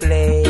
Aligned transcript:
play. 0.00 0.47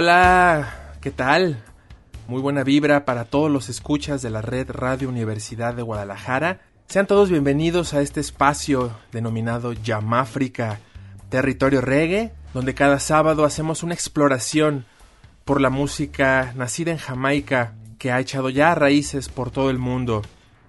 Hola, 0.00 0.94
¿qué 1.00 1.10
tal? 1.10 1.60
Muy 2.28 2.40
buena 2.40 2.62
vibra 2.62 3.04
para 3.04 3.24
todos 3.24 3.50
los 3.50 3.68
escuchas 3.68 4.22
de 4.22 4.30
la 4.30 4.42
red 4.42 4.70
Radio 4.70 5.08
Universidad 5.08 5.74
de 5.74 5.82
Guadalajara. 5.82 6.60
Sean 6.86 7.08
todos 7.08 7.30
bienvenidos 7.30 7.94
a 7.94 8.00
este 8.00 8.20
espacio 8.20 8.92
denominado 9.10 9.72
Yamáfrica, 9.72 10.78
territorio 11.30 11.80
reggae, 11.80 12.32
donde 12.54 12.74
cada 12.74 13.00
sábado 13.00 13.44
hacemos 13.44 13.82
una 13.82 13.94
exploración 13.94 14.84
por 15.44 15.60
la 15.60 15.68
música 15.68 16.52
nacida 16.54 16.92
en 16.92 16.98
Jamaica 16.98 17.74
que 17.98 18.12
ha 18.12 18.20
echado 18.20 18.50
ya 18.50 18.76
raíces 18.76 19.28
por 19.28 19.50
todo 19.50 19.68
el 19.68 19.78
mundo. 19.78 20.22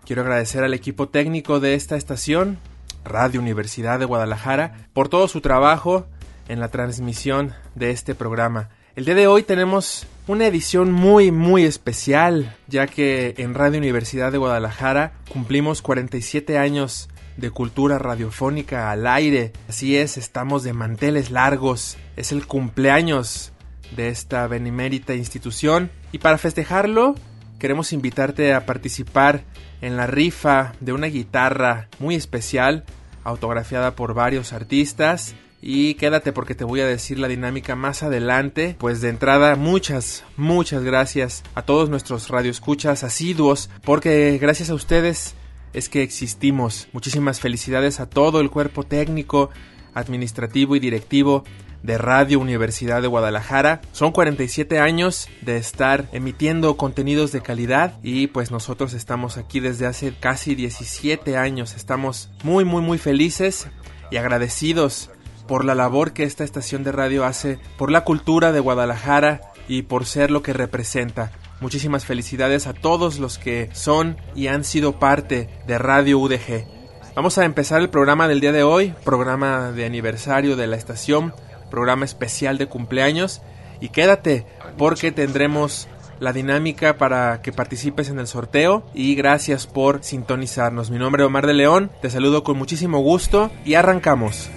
Quiero 0.07 0.23
agradecer 0.23 0.63
al 0.63 0.73
equipo 0.73 1.07
técnico 1.07 1.59
de 1.59 1.75
esta 1.75 1.97
estación, 1.97 2.57
Radio 3.05 3.41
Universidad 3.41 3.99
de 3.99 4.05
Guadalajara, 4.05 4.87
por 4.93 5.07
todo 5.07 5.27
su 5.27 5.39
trabajo 5.39 6.07
en 6.47 6.59
la 6.59 6.69
transmisión 6.69 7.53
de 7.75 7.91
este 7.91 8.15
programa. 8.15 8.69
El 8.99 9.05
día 9.05 9.15
de 9.15 9.27
hoy 9.27 9.43
tenemos 9.43 10.05
una 10.27 10.45
edición 10.45 10.91
muy 10.91 11.31
muy 11.31 11.63
especial, 11.63 12.57
ya 12.67 12.85
que 12.85 13.33
en 13.37 13.53
Radio 13.53 13.77
Universidad 13.77 14.29
de 14.29 14.37
Guadalajara 14.37 15.13
cumplimos 15.31 15.81
47 15.81 16.57
años 16.57 17.07
de 17.37 17.49
cultura 17.49 17.97
radiofónica 17.97 18.91
al 18.91 19.07
aire. 19.07 19.53
Así 19.69 19.95
es, 19.95 20.17
estamos 20.17 20.63
de 20.63 20.73
manteles 20.73 21.31
largos. 21.31 21.95
Es 22.17 22.33
el 22.33 22.45
cumpleaños 22.45 23.53
de 23.95 24.09
esta 24.09 24.45
benemérita 24.47 25.15
institución 25.15 25.91
y 26.11 26.17
para 26.17 26.37
festejarlo 26.37 27.15
queremos 27.57 27.93
invitarte 27.93 28.53
a 28.53 28.65
participar 28.65 29.45
en 29.79 29.95
la 29.95 30.07
rifa 30.07 30.73
de 30.81 30.91
una 30.91 31.07
guitarra 31.07 31.87
muy 31.99 32.15
especial 32.15 32.83
autografiada 33.23 33.95
por 33.95 34.13
varios 34.13 34.51
artistas 34.51 35.35
y 35.61 35.95
quédate 35.95 36.31
porque 36.31 36.55
te 36.55 36.63
voy 36.63 36.81
a 36.81 36.87
decir 36.87 37.19
la 37.19 37.27
dinámica 37.27 37.75
más 37.75 38.03
adelante. 38.03 38.75
Pues 38.79 39.01
de 39.01 39.09
entrada, 39.09 39.55
muchas, 39.55 40.23
muchas 40.37 40.83
gracias 40.83 41.43
a 41.55 41.63
todos 41.63 41.89
nuestros 41.89 42.29
radioescuchas 42.29 43.03
asiduos, 43.03 43.69
porque 43.83 44.37
gracias 44.41 44.69
a 44.69 44.73
ustedes 44.73 45.35
es 45.73 45.89
que 45.89 46.01
existimos. 46.01 46.87
Muchísimas 46.93 47.39
felicidades 47.39 47.99
a 47.99 48.09
todo 48.09 48.39
el 48.41 48.49
cuerpo 48.49 48.83
técnico, 48.83 49.49
administrativo 49.93 50.75
y 50.75 50.79
directivo 50.79 51.43
de 51.83 51.97
Radio 51.97 52.39
Universidad 52.39 53.01
de 53.01 53.07
Guadalajara. 53.07 53.81
Son 53.91 54.11
47 54.11 54.79
años 54.79 55.29
de 55.41 55.57
estar 55.57 56.07
emitiendo 56.11 56.75
contenidos 56.77 57.31
de 57.31 57.41
calidad 57.41 57.97
y 58.03 58.27
pues 58.27 58.51
nosotros 58.51 58.93
estamos 58.93 59.37
aquí 59.37 59.59
desde 59.59 59.85
hace 59.85 60.13
casi 60.19 60.55
17 60.55 61.37
años. 61.37 61.75
Estamos 61.75 62.29
muy 62.43 62.65
muy 62.65 62.81
muy 62.81 62.97
felices 62.97 63.67
y 64.11 64.17
agradecidos 64.17 65.09
por 65.49 65.65
la 65.65 65.73
labor 65.73 66.13
que 66.13 66.23
esta 66.23 66.43
estación 66.43 66.83
de 66.83 66.91
radio 66.91 67.25
hace 67.25 67.57
por 67.75 67.89
la 67.89 68.03
cultura 68.03 68.51
de 68.51 68.59
Guadalajara 68.59 69.41
y 69.67 69.81
por 69.81 70.05
ser 70.05 70.29
lo 70.29 70.43
que 70.43 70.53
representa. 70.53 71.31
Muchísimas 71.59 72.05
felicidades 72.05 72.67
a 72.67 72.73
todos 72.73 73.17
los 73.17 73.39
que 73.39 73.67
son 73.73 74.15
y 74.35 74.45
han 74.45 74.63
sido 74.63 74.99
parte 74.99 75.49
de 75.65 75.79
Radio 75.79 76.19
UDG. 76.19 76.67
Vamos 77.15 77.39
a 77.39 77.45
empezar 77.45 77.81
el 77.81 77.89
programa 77.89 78.27
del 78.27 78.41
día 78.41 78.51
de 78.51 78.61
hoy, 78.61 78.93
programa 79.03 79.71
de 79.71 79.85
aniversario 79.85 80.55
de 80.55 80.67
la 80.67 80.75
estación, 80.75 81.33
programa 81.71 82.05
especial 82.05 82.59
de 82.59 82.67
cumpleaños 82.67 83.41
y 83.81 83.89
quédate 83.89 84.45
porque 84.77 85.11
tendremos 85.11 85.87
la 86.19 86.31
dinámica 86.31 86.99
para 86.99 87.41
que 87.41 87.51
participes 87.51 88.09
en 88.09 88.19
el 88.19 88.27
sorteo 88.27 88.85
y 88.93 89.15
gracias 89.15 89.65
por 89.65 90.03
sintonizarnos. 90.03 90.91
Mi 90.91 90.99
nombre 90.99 91.23
es 91.23 91.27
Omar 91.27 91.47
de 91.47 91.55
León, 91.55 91.89
te 92.03 92.11
saludo 92.11 92.43
con 92.43 92.55
muchísimo 92.55 92.99
gusto 92.99 93.49
y 93.65 93.73
arrancamos. 93.73 94.51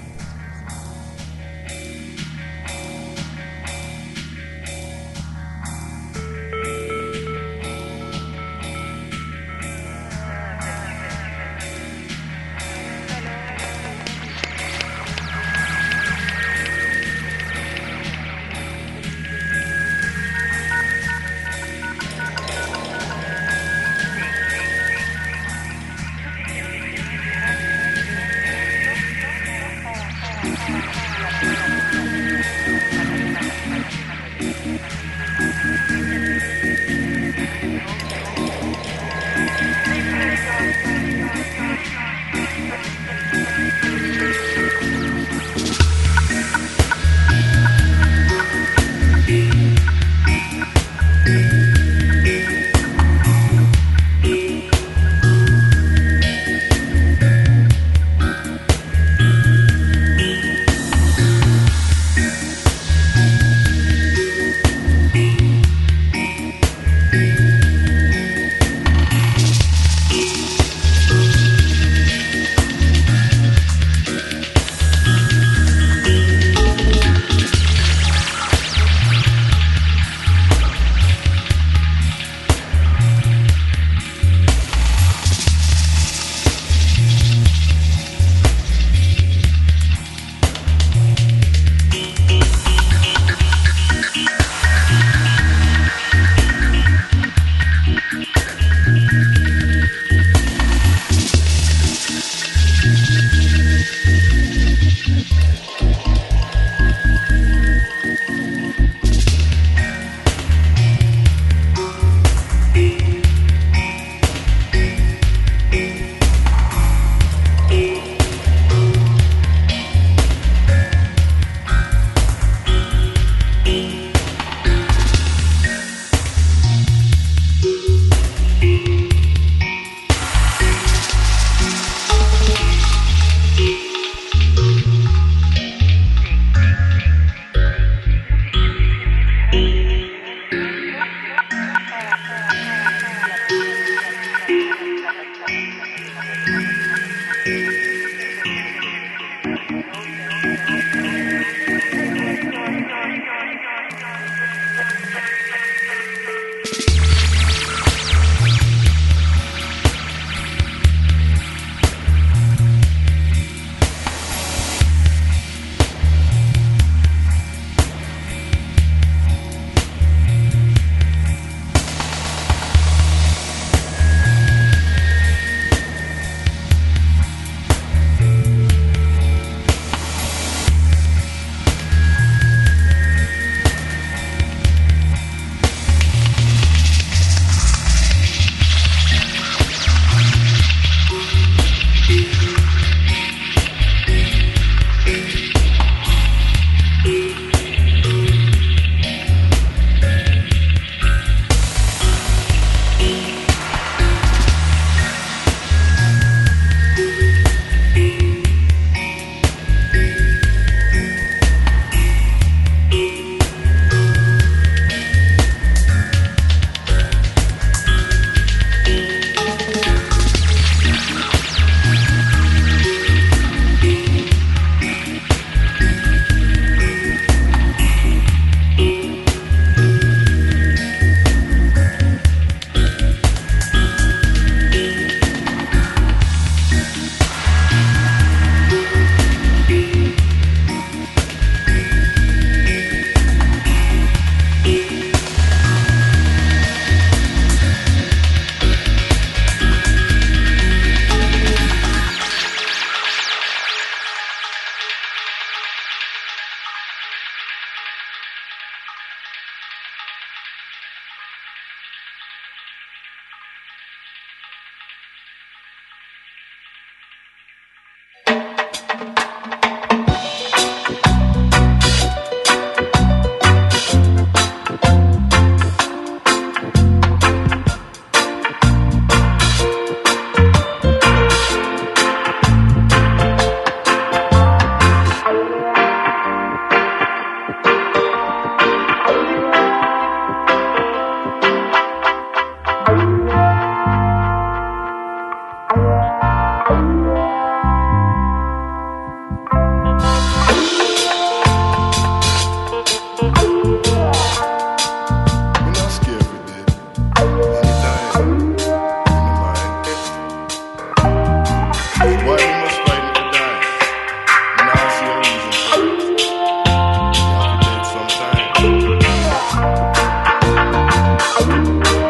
Bye. 321.44 322.01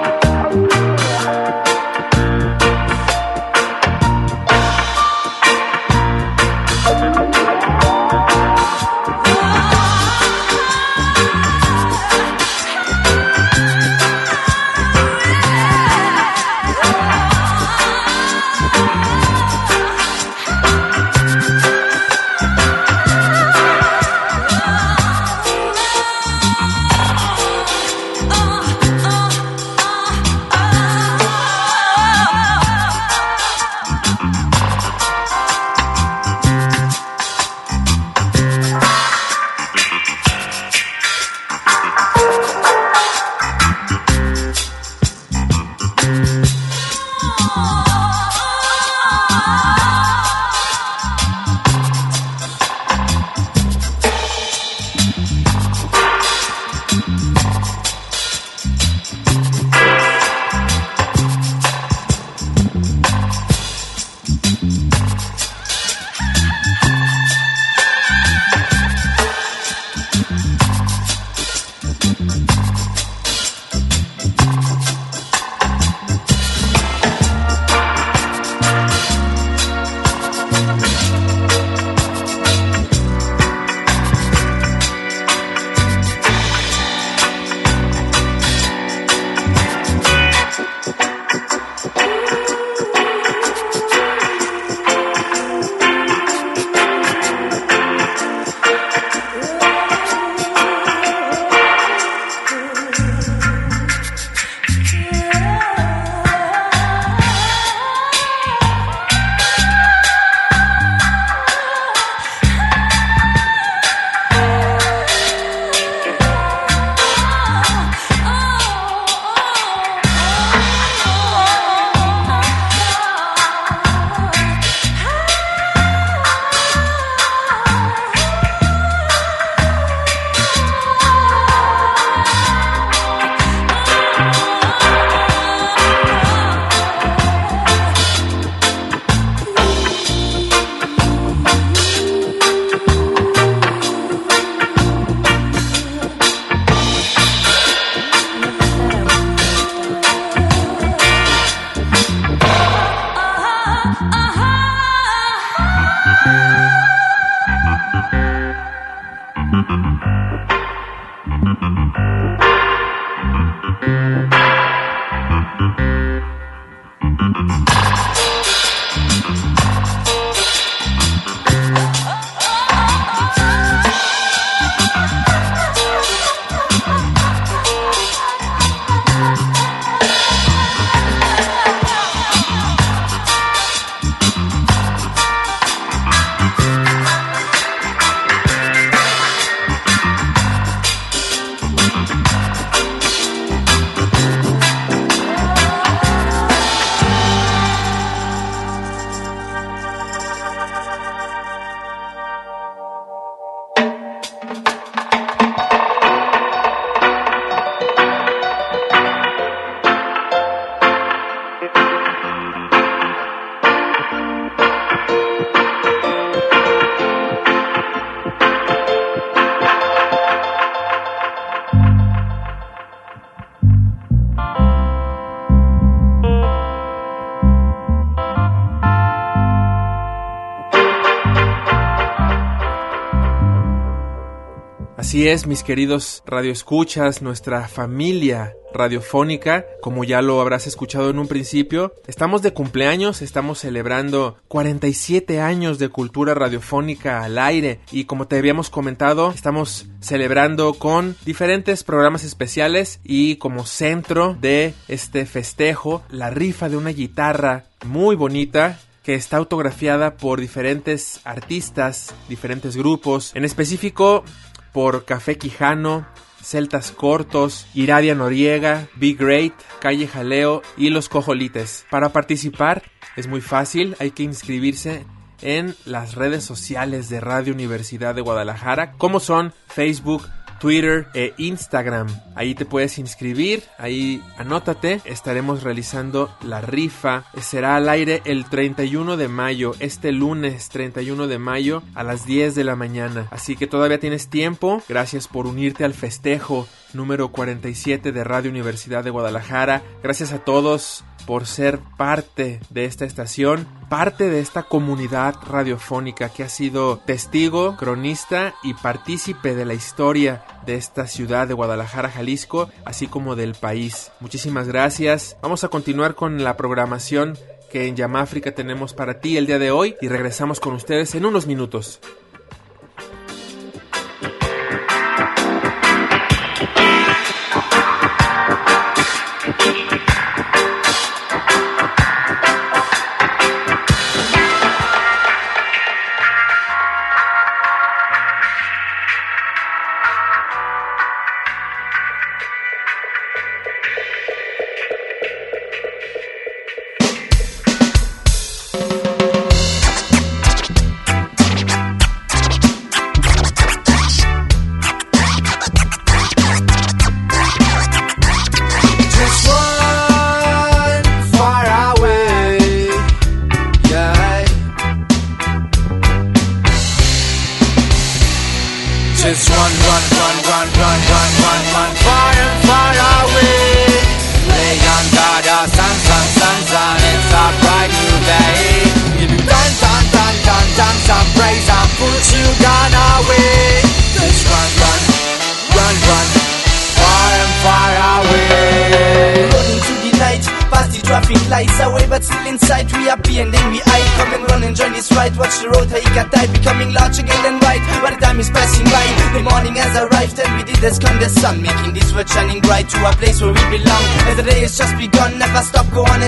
Así 235.12 235.28
es, 235.28 235.46
mis 235.46 235.62
queridos 235.62 236.22
radioescuchas, 236.24 237.20
nuestra 237.20 237.68
familia 237.68 238.54
radiofónica, 238.72 239.66
como 239.82 240.04
ya 240.04 240.22
lo 240.22 240.40
habrás 240.40 240.66
escuchado 240.66 241.10
en 241.10 241.18
un 241.18 241.28
principio. 241.28 241.92
Estamos 242.06 242.40
de 242.40 242.54
cumpleaños, 242.54 243.20
estamos 243.20 243.58
celebrando 243.58 244.38
47 244.48 245.38
años 245.38 245.78
de 245.78 245.90
cultura 245.90 246.32
radiofónica 246.32 247.22
al 247.22 247.38
aire 247.38 247.80
y 247.90 248.04
como 248.04 248.26
te 248.26 248.38
habíamos 248.38 248.70
comentado, 248.70 249.32
estamos 249.32 249.86
celebrando 250.00 250.72
con 250.72 251.14
diferentes 251.26 251.84
programas 251.84 252.24
especiales 252.24 252.98
y 253.04 253.36
como 253.36 253.66
centro 253.66 254.34
de 254.40 254.72
este 254.88 255.26
festejo, 255.26 256.02
la 256.08 256.30
rifa 256.30 256.70
de 256.70 256.78
una 256.78 256.88
guitarra 256.88 257.64
muy 257.84 258.16
bonita 258.16 258.80
que 259.02 259.14
está 259.14 259.36
autografiada 259.36 260.16
por 260.16 260.40
diferentes 260.40 261.20
artistas, 261.24 262.14
diferentes 262.28 262.76
grupos. 262.76 263.32
En 263.34 263.44
específico, 263.44 264.24
por 264.72 265.04
Café 265.04 265.38
Quijano, 265.38 266.06
Celtas 266.42 266.90
Cortos, 266.90 267.66
Iradia 267.74 268.14
Noriega, 268.14 268.88
Big 268.96 269.18
Great, 269.18 269.52
Calle 269.80 270.08
Jaleo 270.08 270.62
y 270.76 270.90
Los 270.90 271.08
Cojolites. 271.08 271.86
Para 271.90 272.10
participar 272.10 272.82
es 273.16 273.26
muy 273.26 273.40
fácil, 273.40 273.96
hay 274.00 274.10
que 274.10 274.22
inscribirse 274.22 275.04
en 275.40 275.74
las 275.84 276.14
redes 276.14 276.44
sociales 276.44 277.08
de 277.08 277.20
Radio 277.20 277.52
Universidad 277.52 278.14
de 278.14 278.22
Guadalajara, 278.22 278.92
como 278.92 279.20
son 279.20 279.52
Facebook, 279.66 280.28
Twitter 280.62 281.08
e 281.12 281.34
Instagram. 281.38 282.06
Ahí 282.36 282.54
te 282.54 282.64
puedes 282.64 282.96
inscribir, 282.98 283.64
ahí 283.78 284.22
anótate. 284.38 285.00
Estaremos 285.04 285.64
realizando 285.64 286.32
la 286.40 286.60
rifa. 286.60 287.24
Será 287.40 287.74
al 287.74 287.88
aire 287.88 288.22
el 288.26 288.44
31 288.44 289.16
de 289.16 289.26
mayo, 289.26 289.74
este 289.80 290.12
lunes 290.12 290.68
31 290.68 291.26
de 291.26 291.38
mayo 291.40 291.82
a 291.96 292.04
las 292.04 292.26
10 292.26 292.54
de 292.54 292.62
la 292.62 292.76
mañana. 292.76 293.26
Así 293.32 293.56
que 293.56 293.66
todavía 293.66 293.98
tienes 293.98 294.28
tiempo. 294.28 294.80
Gracias 294.88 295.26
por 295.26 295.48
unirte 295.48 295.84
al 295.84 295.94
festejo 295.94 296.68
número 296.94 297.32
47 297.32 298.12
de 298.12 298.22
Radio 298.22 298.50
Universidad 298.50 299.02
de 299.02 299.10
Guadalajara. 299.10 299.82
Gracias 300.00 300.32
a 300.32 300.38
todos 300.44 301.04
por 301.26 301.46
ser 301.46 301.78
parte 301.96 302.60
de 302.70 302.84
esta 302.84 303.04
estación, 303.04 303.66
parte 303.88 304.28
de 304.28 304.40
esta 304.40 304.62
comunidad 304.64 305.34
radiofónica 305.46 306.28
que 306.28 306.42
ha 306.42 306.48
sido 306.48 306.98
testigo, 306.98 307.76
cronista 307.76 308.54
y 308.62 308.74
partícipe 308.74 309.54
de 309.54 309.64
la 309.64 309.74
historia 309.74 310.44
de 310.66 310.74
esta 310.74 311.06
ciudad 311.06 311.48
de 311.48 311.54
Guadalajara, 311.54 312.10
Jalisco, 312.10 312.70
así 312.84 313.06
como 313.06 313.36
del 313.36 313.54
país. 313.54 314.10
Muchísimas 314.20 314.68
gracias. 314.68 315.36
Vamos 315.42 315.64
a 315.64 315.68
continuar 315.68 316.14
con 316.14 316.42
la 316.42 316.56
programación 316.56 317.36
que 317.70 317.86
en 317.86 317.96
Yamáfrica 317.96 318.52
tenemos 318.52 318.92
para 318.92 319.20
ti 319.20 319.36
el 319.36 319.46
día 319.46 319.58
de 319.58 319.70
hoy 319.70 319.96
y 320.02 320.08
regresamos 320.08 320.60
con 320.60 320.74
ustedes 320.74 321.14
en 321.14 321.24
unos 321.24 321.46
minutos. 321.46 322.00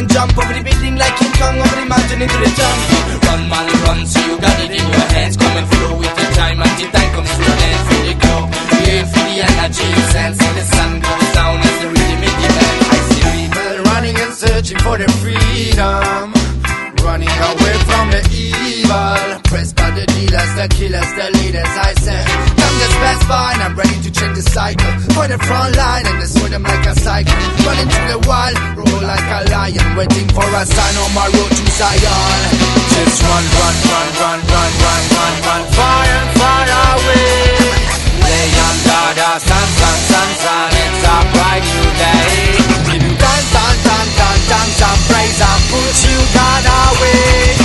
And 0.05 0.13
jump 0.13 0.37
over 0.37 0.53
the 0.53 0.63
building 0.63 0.97
like 0.97 1.17
King 1.17 1.33
Kong 1.33 1.57
over 1.57 1.77
the 1.81 1.87
mountain 1.89 2.21
into 2.21 2.37
the 2.37 2.51
jungle. 2.53 3.01
Run, 3.25 3.49
man, 3.49 3.67
run, 3.85 4.07
so 4.07 4.21
you 4.21 4.37
got 4.39 4.59
it 4.61 4.71
in 4.71 4.85
your 4.85 5.07
hands. 5.17 5.37
Come 5.37 5.57
and 5.57 5.67
flow 5.69 5.97
with 5.99 6.15
the 6.15 6.27
time 6.37 6.61
until 6.61 6.91
time 6.93 7.11
comes 7.17 7.33
to 7.33 7.43
an 7.53 7.61
end. 7.69 7.81
Feel 7.89 8.05
the 8.09 8.15
glow, 8.21 8.41
yeah, 8.85 9.05
feel 9.09 9.27
the 9.33 9.37
energy, 9.49 9.89
sense, 10.13 10.39
see 10.39 10.53
the 10.53 10.65
sun 10.77 11.01
goes 11.01 11.29
down 11.33 11.57
as 11.59 11.77
the 11.81 11.89
rhythm 11.89 12.21
in 12.29 12.35
the 12.43 12.51
band. 12.57 12.81
I 12.95 12.99
see 13.09 13.23
people 13.33 13.73
running 13.89 14.17
and 14.21 14.33
searching 14.35 14.79
for 14.79 14.99
their 14.99 15.13
freedom. 15.23 16.34
Running 17.05 17.29
away 17.29 17.77
from 17.85 18.07
the 18.17 18.23
evil. 18.33 19.37
Pressed 19.45 19.77
by 19.77 19.93
the 19.93 20.09
dealers, 20.09 20.51
the 20.57 20.67
killers, 20.73 21.11
the 21.21 21.27
leaders. 21.37 21.69
I 21.69 21.93
said, 22.01 22.25
time 22.57 22.77
just 22.81 22.97
passed 22.97 23.29
by 23.29 23.53
and 23.53 23.63
I'm 23.63 23.77
ready 23.77 24.01
to 24.09 24.11
change 24.11 24.41
the 24.41 24.47
cycle. 24.49 24.89
For 25.13 25.29
the 25.29 25.37
front 25.37 25.77
line 25.77 26.09
and 26.09 26.17
destroy 26.17 26.49
them 26.49 26.65
like 26.65 26.87
a 26.89 26.97
cycle. 26.97 27.37
Running 27.61 27.93
through 27.93 28.09
the 28.09 28.21
wild, 28.25 28.57
roll 28.73 29.05
like 29.05 29.29
a 29.37 29.41
lion. 29.53 29.85
Waiting 30.01 30.27
for 30.33 30.49
a 30.49 30.65
sign 30.65 30.97
on 30.97 31.11
my 31.13 31.29
road 31.29 31.53
to 31.53 31.65
Zion. 31.77 32.41
Just 32.89 33.21
run, 33.21 33.45
run, 33.53 33.77
run, 33.85 34.09
run, 34.25 34.41
run, 34.49 34.71
run, 34.81 35.03
run, 35.13 35.35
run. 35.45 35.63
Far 35.77 36.09
and 36.09 36.31
far 36.41 36.65
away. 36.65 37.53
Lay 38.25 38.49
under 38.65 39.07
the 39.13 39.31
sun, 39.45 39.69
sun, 39.77 39.99
sun, 40.09 40.31
sun. 40.41 40.69
It's 40.73 41.05
a 41.05 41.17
bright 41.37 41.65
new 41.69 41.89
day. 42.01 42.33
Give 42.89 43.05
you 43.07 43.15
dun, 43.21 43.43
dun, 43.53 43.75
dun, 43.87 44.07
dun, 44.19 44.39
dun, 44.49 44.69
some 44.81 45.01
praise 45.05 45.37
and 45.37 45.63
put 45.69 45.97
you 46.09 46.19
down 46.33 46.74
away. 47.01 47.64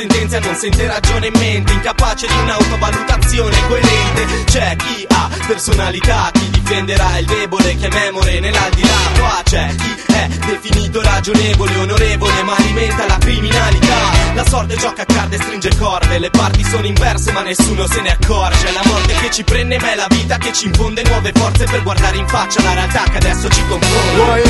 Sentenzia 0.00 0.40
non 0.40 0.54
sente 0.54 0.86
ragione 0.86 1.26
in 1.26 1.38
mente 1.38 1.72
incapace 1.72 2.26
di 2.26 2.32
un'autovalutazione 2.32 3.66
coerente. 3.66 4.44
C'è 4.44 4.76
chi 4.76 5.04
ha 5.08 5.28
personalità 5.46 6.30
chi 6.32 6.48
difenderà 6.48 7.18
il 7.18 7.26
debole 7.26 7.76
che 7.76 7.86
è 7.86 7.92
memore 7.92 8.40
nell'aldilà. 8.40 8.96
Qua 9.18 9.40
c'è 9.44 9.74
chi 9.76 10.12
è 10.12 10.28
definito 10.46 11.02
ragionevole 11.02 11.76
onorevole 11.76 12.42
ma 12.44 12.54
alimenta 12.56 13.06
la 13.06 13.18
criminalità. 13.18 13.98
La 14.34 14.44
sorte 14.46 14.76
gioca 14.76 15.02
a 15.02 15.04
carte 15.04 15.36
e 15.36 15.38
stringe 15.38 15.76
corde 15.76 16.18
le 16.18 16.30
parti 16.30 16.64
sono 16.64 16.86
inverse 16.86 17.32
ma 17.32 17.42
nessuno 17.42 17.86
se 17.86 18.00
ne 18.00 18.12
accorge. 18.12 18.68
È 18.68 18.72
la 18.72 18.82
morte 18.84 19.12
che 19.20 19.30
ci 19.30 19.44
prende 19.44 19.78
ma 19.80 19.92
è 19.92 19.96
la 19.96 20.06
vita 20.08 20.38
che 20.38 20.52
ci 20.54 20.66
infonde 20.66 21.02
nuove 21.02 21.30
forze 21.34 21.64
per 21.64 21.82
guardare 21.82 22.16
in 22.16 22.26
faccia 22.26 22.62
la 22.62 22.72
realtà 22.72 23.02
che 23.02 23.18
adesso 23.18 23.50
ci 23.50 23.62
confonde 23.66 24.42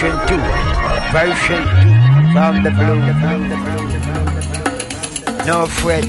Version 0.00 0.16
2. 0.28 0.36
Version 1.12 1.60
2. 1.60 2.32
From 2.32 2.62
the 2.62 2.70
blue. 2.70 3.04
No 5.44 5.66
fret 5.66 6.06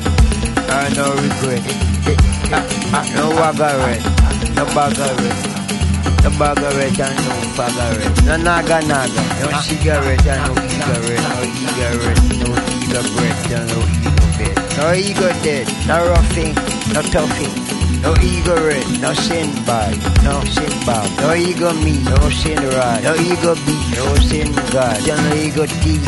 or 0.71 0.87
no 0.95 1.11
regret. 1.19 1.59
Uh, 2.07 2.63
uh, 2.95 3.03
no 3.15 3.35
waggaret. 3.35 3.99
No 4.55 4.63
baggaret. 4.71 5.35
No 6.23 6.29
baggaret 6.39 6.99
and 7.01 7.19
no 7.19 7.35
baggaret. 7.57 8.23
No 8.23 8.37
naga 8.37 8.79
naga. 8.87 9.23
No 9.41 9.59
cigarette 9.59 10.25
and 10.25 10.39
no 10.47 10.61
cigarette. 10.69 11.27
No 11.27 11.43
cigarette. 11.59 12.21
No 12.39 12.55
cigarette 12.63 13.51
and 13.51 13.67
no 13.71 13.79
ego 14.07 14.23
bed. 14.37 14.55
No 14.77 14.93
ego 14.93 15.27
dead. 15.43 15.67
No 15.85 16.07
roughing. 16.07 16.55
No 16.93 17.01
toughing 17.11 17.70
no 18.01 18.13
ego 18.21 18.55
red, 18.55 18.85
no 18.99 19.13
sin 19.13 19.49
bad, 19.65 19.95
no 20.23 20.41
sin 20.45 20.73
bad. 20.85 21.09
no 21.21 21.33
Ego 21.33 21.73
me, 21.83 21.93
no 22.03 22.29
sin 22.31 22.57
Sinrad, 22.57 23.03
no 23.03 23.15
Ego 23.15 23.55
be, 23.65 23.75
no 23.95 24.15
sin 24.27 24.51
bad. 24.73 24.99
no 25.07 25.35
Ego 25.35 25.65
T, 25.65 25.99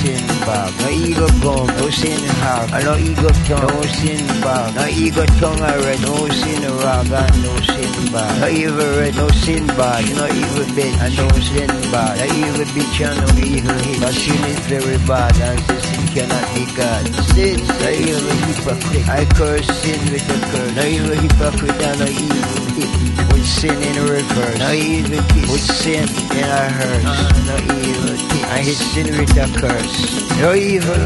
sin 0.00 0.26
bad. 0.46 0.70
no 0.80 0.88
Ego 0.88 1.26
Gom, 1.42 1.66
no 1.66 1.90
sin 1.90 2.16
Sinhab, 2.16 2.70
no 2.84 2.96
Ego 2.96 3.28
tongue, 3.46 3.60
no 3.60 3.82
sin 3.82 4.26
bad. 4.40 4.74
no 4.74 4.86
Ego 4.88 5.24
tongue 5.40 5.62
I 5.62 5.76
read, 5.84 6.00
no 6.00 6.28
sin 6.28 6.62
Sinragan, 6.62 7.42
no 7.42 7.52
sin 7.62 7.92
Sinbad, 7.92 8.40
no 8.40 8.48
Ivorin, 8.48 9.14
no 9.16 9.28
Sinbad, 9.30 10.04
no 10.16 10.26
Ego 10.26 10.64
Bit, 10.74 11.00
and 11.00 11.16
no 11.16 11.28
Sinbad, 11.40 12.18
no 12.18 12.24
Ego 12.24 12.64
Beach, 12.74 13.00
no 13.00 13.26
Ego 13.38 13.74
Hit, 13.84 14.00
no 14.00 14.10
Sin 14.10 14.44
is 14.44 14.58
very 14.66 14.98
bad, 15.06 15.36
and 15.40 15.91
cannot 16.10 16.42
be 16.54 16.66
God. 16.74 17.06
Sin, 17.32 17.58
no 17.58 17.88
evil 17.90 18.34
hypocrite, 18.48 19.08
I 19.08 19.24
curse 19.36 19.66
sin 19.80 20.00
with 20.10 20.26
a 20.26 20.38
curse, 20.50 20.74
no 20.74 20.84
evil 20.84 21.14
hypocrite, 21.14 21.82
and 21.82 21.98
no 22.00 22.06
evil. 22.06 22.62
Hit, 22.74 22.90
with 23.32 23.46
sin 23.46 23.76
in 23.82 23.96
reverse, 24.02 24.58
no 24.58 24.72
evil 24.72 25.22
kiss, 25.30 25.50
with 25.50 25.66
sin 25.70 26.06
in 26.36 26.44
a 26.44 26.68
hearse, 26.70 27.04
uh, 27.06 27.30
no 27.46 27.56
evil 27.78 28.16
kiss, 28.30 28.44
and 28.52 28.64
his 28.66 28.78
sin 28.92 29.06
with 29.16 29.36
a 29.36 29.46
curse. 29.60 29.96
No 30.40 30.54
evil, 30.54 31.02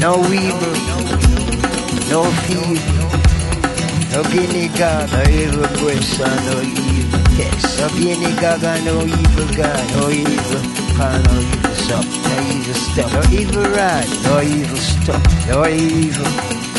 no 0.00 0.20
evil, 0.32 0.76
no 2.12 2.24
fear. 2.44 2.76
No 4.12 4.22
guinea 4.32 4.68
god, 4.78 5.12
no 5.12 5.22
evil 5.30 5.68
question, 5.78 6.24
uh, 6.24 6.36
no 6.48 6.60
evil. 6.62 7.20
Test. 7.36 7.80
No 7.80 7.88
guinea 7.90 8.34
gaga, 8.40 8.72
uh, 8.72 8.84
no 8.84 9.02
evil 9.02 9.56
god, 9.56 9.84
no 9.96 10.10
evil 10.10 10.76
no 10.98 11.40
evil 11.40 11.65
stuff, 11.86 12.06
no 12.26 12.36
evil 12.50 12.74
stuff. 12.74 13.12
No 13.12 13.22
evil 13.38 13.62
ride, 13.62 14.10
no 14.24 14.42
evil 14.42 14.76
stuff, 14.76 15.22
no 15.46 15.66
evil. 15.66 16.26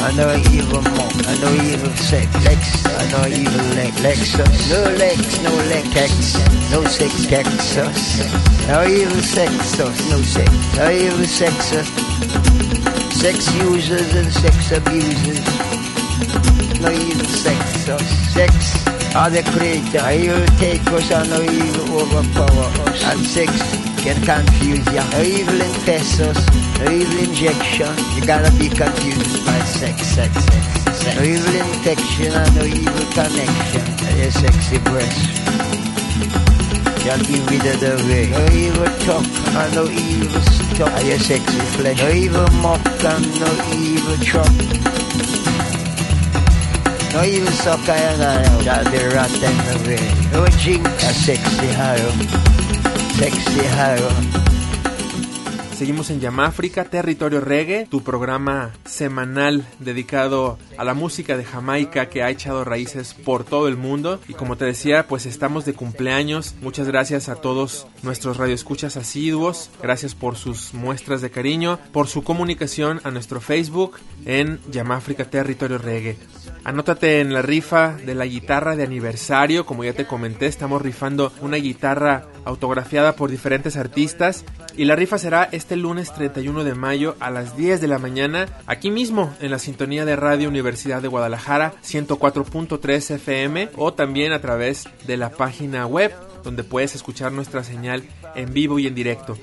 I 0.04 0.12
know 0.16 0.36
evil 0.52 0.82
monk, 0.82 1.16
I 1.28 1.34
know 1.42 1.54
evil 1.64 1.92
sex, 1.96 2.28
lex, 2.44 2.86
I 2.86 3.04
know 3.12 3.26
evil 3.28 3.66
leg, 3.76 3.94
lexus, 4.04 4.70
no 4.70 4.84
legs, 5.00 5.42
no 5.44 5.54
lex, 5.72 6.36
no 6.72 6.84
sex, 6.84 7.26
texus, 7.26 8.20
no 8.68 8.86
evil 8.86 9.22
sexus, 9.22 10.10
no 10.12 10.22
sex, 10.22 10.52
no 10.76 10.92
evil 10.92 11.26
sexus, 11.26 11.88
sex 13.16 13.54
users 13.56 14.14
and 14.14 14.32
sex 14.32 14.72
abusers 14.72 15.78
no 16.82 16.92
evil 16.92 17.26
sex 17.26 17.90
or 17.90 18.00
sex 18.36 18.97
are 19.18 19.32
the 19.32 19.42
creator. 19.50 20.06
He 20.14 20.30
will 20.30 20.46
take 20.62 20.86
us 20.94 21.10
and 21.12 21.30
no 21.30 21.42
evil 21.42 22.06
overpower 22.06 22.70
us. 22.86 23.04
And 23.10 23.26
sex 23.26 23.52
can 24.06 24.22
confuse. 24.22 24.86
No 24.86 25.22
evil 25.22 25.60
infest 25.60 26.22
us. 26.22 26.38
No 26.78 26.92
evil 26.92 27.18
injection. 27.26 27.90
You 28.16 28.22
gotta 28.26 28.52
be 28.62 28.70
confused 28.70 29.46
by 29.46 29.60
sex, 29.66 30.06
sex, 30.06 30.34
sex. 30.46 31.18
No 31.18 31.24
evil 31.24 31.56
infection 31.56 32.32
and 32.32 32.52
no 32.56 32.64
evil 32.64 33.06
connection. 33.18 33.86
Your 34.22 34.32
sexy 34.32 34.78
breast. 34.86 35.22
Shall 37.02 37.22
be 37.26 37.42
withered 37.50 37.84
away. 37.90 38.30
No 38.30 38.46
evil 38.54 38.92
talk 39.02 39.26
and 39.58 39.74
no 39.74 39.86
evil. 39.90 40.42
And 40.94 41.08
your 41.08 41.20
sexy 41.20 41.60
flesh. 41.74 41.98
No 41.98 42.10
evil 42.10 42.48
mock 42.62 42.86
and 42.86 43.26
no 43.42 43.50
evil 43.82 44.18
chop. 44.22 45.47
No 47.18 47.24
rotten 47.24 47.34
jinx, 50.60 50.86
a 51.04 51.14
sexy. 51.14 51.68
Sexy. 53.18 53.62
Seguimos 55.76 56.12
en 56.12 56.20
Yamáfrica, 56.20 56.86
Territorio 56.86 57.42
Reggae, 57.42 57.88
tu 57.90 58.04
programa 58.04 58.72
semanal 58.86 59.66
dedicado 59.80 60.60
a 60.78 60.84
la 60.84 60.94
música 60.94 61.38
de 61.38 61.44
Jamaica 61.44 62.08
que 62.10 62.22
ha 62.22 62.30
echado 62.30 62.64
raíces 62.64 63.16
por 63.16 63.44
todo 63.44 63.68
el 63.68 63.78
mundo. 63.78 64.20
Y 64.28 64.34
como 64.34 64.56
te 64.56 64.66
decía, 64.66 65.08
pues 65.08 65.26
estamos 65.26 65.66
de 65.66 65.74
cumpleaños. 65.74 66.54
Muchas 66.62 66.86
gracias 66.86 67.30
a 67.30 67.36
todos 67.36 67.88
nuestros 68.04 68.38
radioescuchas 68.38 68.96
asiduos. 68.96 69.72
Gracias 69.82 70.14
por 70.14 70.36
sus 70.36 70.76
muestras 70.76 71.22
de 71.22 71.32
cariño, 71.32 71.80
por 71.92 72.08
su 72.08 72.24
comunicación 72.24 73.02
a 73.04 73.10
nuestro 73.10 73.42
Facebook 73.42 73.98
en 74.26 74.60
Yamáfrica 74.70 75.26
Territorio 75.26 75.80
Reggae. 75.80 76.18
Anótate 76.68 77.22
en 77.22 77.32
la 77.32 77.42
rifa 77.42 77.96
de 78.06 78.14
la 78.14 78.26
guitarra 78.26 78.76
de 78.76 78.84
aniversario, 78.84 79.66
como 79.66 79.86
ya 79.86 79.94
te 79.94 80.06
comenté, 80.06 80.48
estamos 80.48 80.82
rifando 80.82 81.32
una 81.40 81.56
guitarra 81.56 82.26
autografiada 82.44 83.16
por 83.16 83.32
diferentes 83.32 83.78
artistas 83.78 84.44
y 84.76 84.84
la 84.84 84.98
rifa 84.98 85.18
será 85.18 85.48
este 85.54 85.78
lunes 85.78 86.14
31 86.14 86.66
de 86.66 86.76
mayo 86.76 87.16
a 87.22 87.32
las 87.32 87.56
10 87.56 87.80
de 87.80 87.88
la 87.88 88.00
mañana, 88.00 88.48
aquí 88.66 88.92
mismo 88.92 89.34
en 89.40 89.52
la 89.52 89.60
sintonía 89.60 90.04
de 90.04 90.18
Radio 90.18 90.50
Universidad 90.50 91.02
de 91.02 91.08
Guadalajara 91.08 91.72
104.3 91.86 93.12
FM 93.12 93.70
o 93.78 93.94
también 93.94 94.34
a 94.34 94.42
través 94.42 94.90
de 95.06 95.16
la 95.16 95.30
página 95.30 95.88
web 95.88 96.14
donde 96.44 96.66
puedes 96.66 96.96
escuchar 96.96 97.32
nuestra 97.32 97.64
señal 97.64 98.04
en 98.36 98.52
vivo 98.52 98.78
y 98.78 98.88
en 98.88 98.96
directo. 98.96 99.38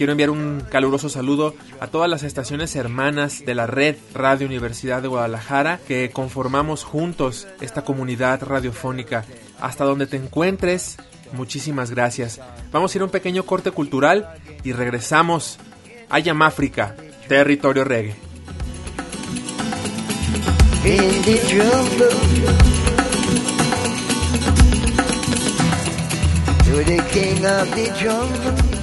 Quiero 0.00 0.12
enviar 0.12 0.30
un 0.30 0.62
caluroso 0.70 1.10
saludo 1.10 1.54
a 1.78 1.88
todas 1.88 2.08
las 2.08 2.22
estaciones 2.22 2.74
hermanas 2.74 3.44
de 3.44 3.54
la 3.54 3.66
red 3.66 3.96
Radio 4.14 4.46
Universidad 4.46 5.02
de 5.02 5.08
Guadalajara 5.08 5.78
que 5.86 6.08
conformamos 6.10 6.84
juntos 6.84 7.46
esta 7.60 7.84
comunidad 7.84 8.42
radiofónica. 8.42 9.26
Hasta 9.60 9.84
donde 9.84 10.06
te 10.06 10.16
encuentres, 10.16 10.96
muchísimas 11.34 11.90
gracias. 11.90 12.40
Vamos 12.72 12.94
a 12.94 12.96
ir 12.96 13.02
a 13.02 13.04
un 13.04 13.10
pequeño 13.10 13.42
corte 13.42 13.72
cultural 13.72 14.26
y 14.64 14.72
regresamos 14.72 15.58
a 16.08 16.18
Yamáfrica, 16.18 16.96
territorio 17.28 17.84
reggae. 17.84 18.16
The 26.86 26.96
king 27.12 27.44
of. 27.44 28.79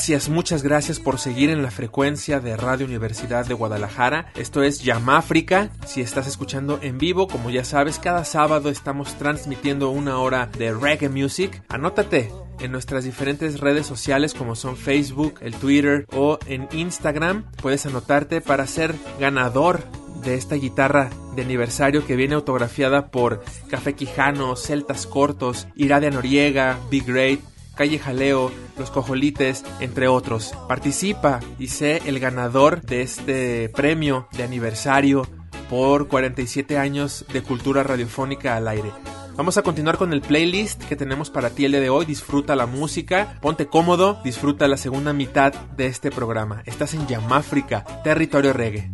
Gracias, 0.00 0.30
muchas 0.30 0.62
gracias 0.62 0.98
por 0.98 1.18
seguir 1.18 1.50
en 1.50 1.62
la 1.62 1.70
frecuencia 1.70 2.40
de 2.40 2.56
Radio 2.56 2.86
Universidad 2.86 3.44
de 3.44 3.52
Guadalajara. 3.52 4.32
Esto 4.34 4.62
es 4.62 4.82
Yamáfrica. 4.82 5.68
Si 5.84 6.00
estás 6.00 6.26
escuchando 6.26 6.78
en 6.80 6.96
vivo, 6.96 7.28
como 7.28 7.50
ya 7.50 7.64
sabes, 7.64 7.98
cada 7.98 8.24
sábado 8.24 8.70
estamos 8.70 9.18
transmitiendo 9.18 9.90
una 9.90 10.16
hora 10.16 10.46
de 10.46 10.72
reggae 10.72 11.10
music. 11.10 11.62
Anótate 11.68 12.32
en 12.60 12.72
nuestras 12.72 13.04
diferentes 13.04 13.60
redes 13.60 13.86
sociales 13.86 14.32
como 14.32 14.56
son 14.56 14.78
Facebook, 14.78 15.34
el 15.42 15.54
Twitter 15.54 16.06
o 16.12 16.38
en 16.46 16.66
Instagram. 16.72 17.44
Puedes 17.60 17.84
anotarte 17.84 18.40
para 18.40 18.66
ser 18.66 18.94
ganador 19.18 19.84
de 20.24 20.34
esta 20.34 20.54
guitarra 20.54 21.10
de 21.34 21.42
aniversario 21.42 22.06
que 22.06 22.16
viene 22.16 22.34
autografiada 22.34 23.10
por 23.10 23.42
Café 23.68 23.94
Quijano, 23.94 24.56
Celtas 24.56 25.06
Cortos, 25.06 25.68
Iradia 25.76 26.10
Noriega, 26.10 26.78
Big 26.90 27.06
Great, 27.06 27.40
Calle 27.80 27.98
Jaleo, 27.98 28.52
Los 28.76 28.90
Cojolites, 28.90 29.64
entre 29.80 30.06
otros. 30.06 30.52
Participa 30.68 31.40
y 31.58 31.68
sé 31.68 32.02
el 32.04 32.20
ganador 32.20 32.82
de 32.82 33.00
este 33.00 33.70
premio 33.70 34.28
de 34.32 34.42
aniversario 34.42 35.26
por 35.70 36.06
47 36.06 36.76
años 36.76 37.24
de 37.32 37.40
cultura 37.42 37.82
radiofónica 37.82 38.54
al 38.54 38.68
aire. 38.68 38.92
Vamos 39.34 39.56
a 39.56 39.62
continuar 39.62 39.96
con 39.96 40.12
el 40.12 40.20
playlist 40.20 40.84
que 40.84 40.94
tenemos 40.94 41.30
para 41.30 41.48
ti 41.48 41.64
el 41.64 41.72
día 41.72 41.80
de 41.80 41.88
hoy. 41.88 42.04
Disfruta 42.04 42.54
la 42.54 42.66
música, 42.66 43.38
ponte 43.40 43.66
cómodo, 43.66 44.20
disfruta 44.22 44.68
la 44.68 44.76
segunda 44.76 45.14
mitad 45.14 45.54
de 45.54 45.86
este 45.86 46.10
programa. 46.10 46.62
Estás 46.66 46.92
en 46.92 47.06
Yamáfrica, 47.06 47.86
territorio 48.04 48.52
reggae. 48.52 48.90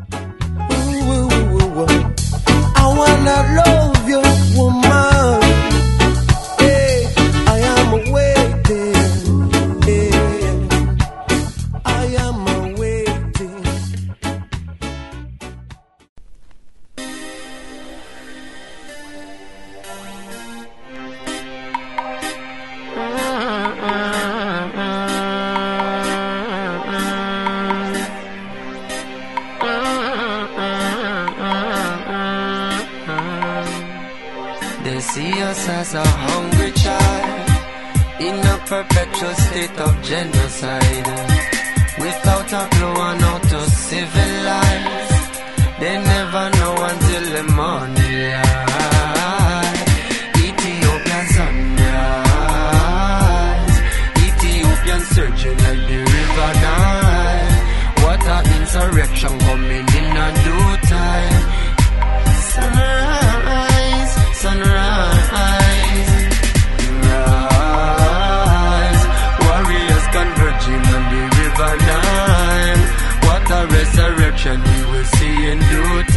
I 2.78 2.94
wanna 2.96 3.54
love. 3.56 3.86
Perpetual 39.18 39.34
state 39.46 39.78
of 39.78 40.02
genocide. 40.02 41.06
Without 41.98 42.52
a 42.52 42.68
clue 42.76 43.00
on 43.00 43.25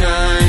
time. 0.00 0.39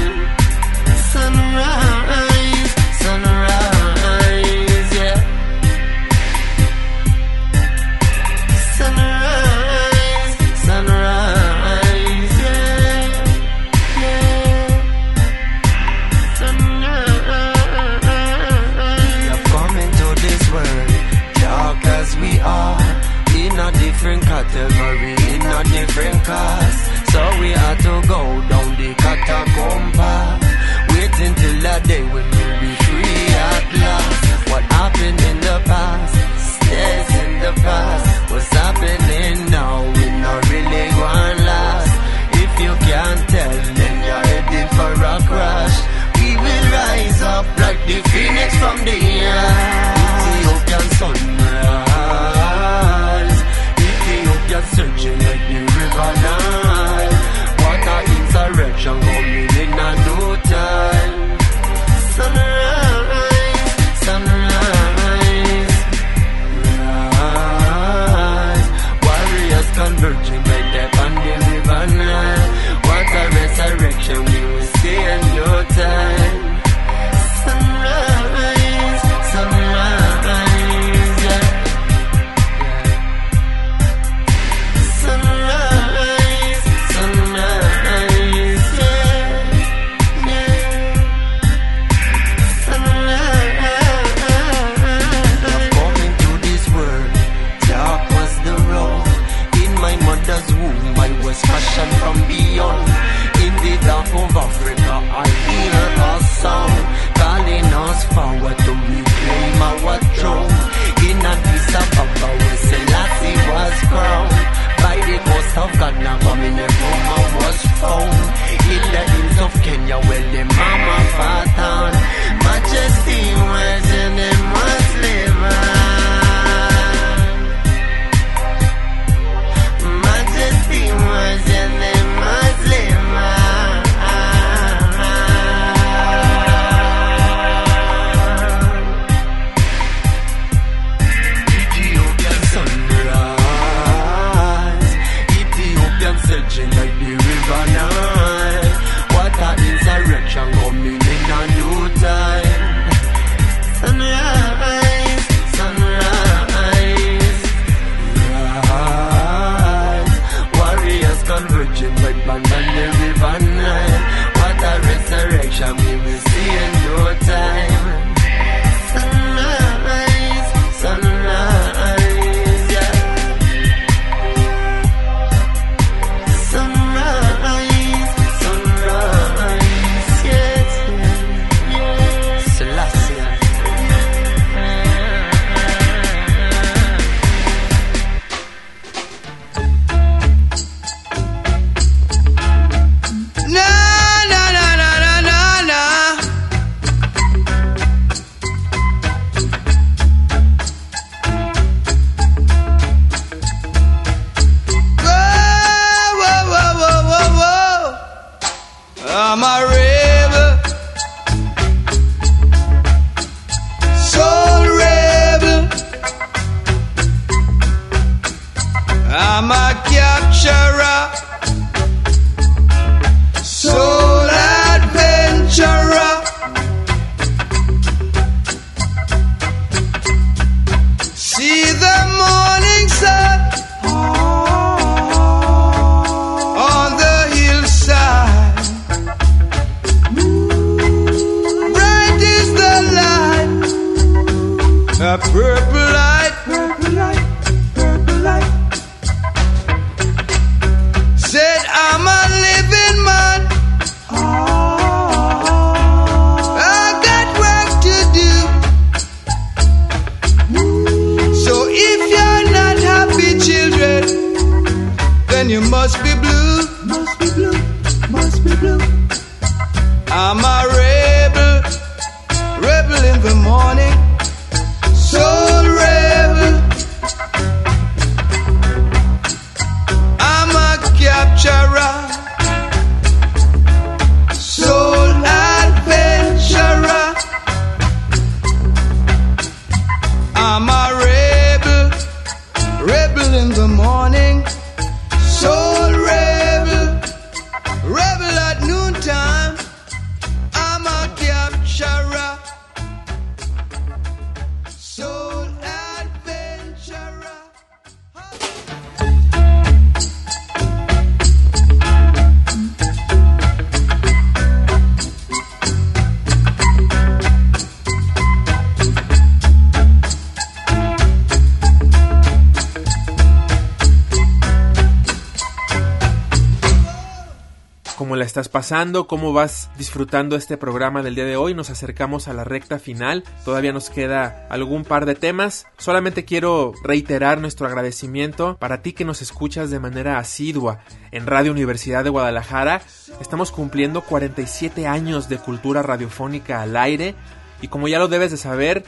Estás 328.41 328.49
pasando? 328.49 329.05
¿Cómo 329.05 329.33
vas 329.33 329.69
disfrutando 329.77 330.35
este 330.35 330.57
programa 330.57 331.03
del 331.03 331.13
día 331.13 331.25
de 331.25 331.35
hoy? 331.35 331.53
Nos 331.53 331.69
acercamos 331.69 332.27
a 332.27 332.33
la 332.33 332.43
recta 332.43 332.79
final. 332.79 333.23
Todavía 333.45 333.71
nos 333.71 333.91
queda 333.91 334.47
algún 334.49 334.83
par 334.83 335.05
de 335.05 335.13
temas. 335.13 335.67
Solamente 335.77 336.25
quiero 336.25 336.73
reiterar 336.83 337.39
nuestro 337.39 337.67
agradecimiento 337.67 338.57
para 338.57 338.81
ti 338.81 338.93
que 338.93 339.05
nos 339.05 339.21
escuchas 339.21 339.69
de 339.69 339.79
manera 339.79 340.17
asidua 340.17 340.79
en 341.11 341.27
Radio 341.27 341.51
Universidad 341.51 342.03
de 342.03 342.09
Guadalajara. 342.09 342.81
Estamos 343.19 343.51
cumpliendo 343.51 344.01
47 344.01 344.87
años 344.87 345.29
de 345.29 345.37
cultura 345.37 345.83
radiofónica 345.83 346.63
al 346.63 346.77
aire 346.77 347.13
y 347.61 347.67
como 347.67 347.89
ya 347.89 347.99
lo 347.99 348.07
debes 348.07 348.31
de 348.31 348.37
saber, 348.37 348.83